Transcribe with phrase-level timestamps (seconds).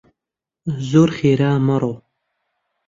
[0.89, 1.93] زۆر خێرا مەڕۆ!